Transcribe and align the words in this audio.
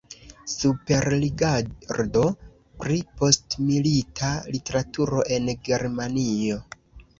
Superrigardo 0.51 2.23
pri 2.85 2.97
postmilita 3.21 4.33
literaturo 4.57 5.23
en 5.39 5.55
Germanio. 5.71 6.61